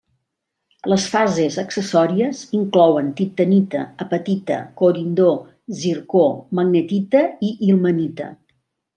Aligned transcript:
Les 0.91 1.03
fases 1.15 1.57
accessòries 1.63 2.39
inclouen 2.59 3.11
titanita, 3.19 3.81
apatita, 4.05 4.57
corindó, 4.81 5.27
zircó, 5.81 6.23
magnetita 6.61 7.23
i 7.49 7.53
ilmenita. 7.69 8.31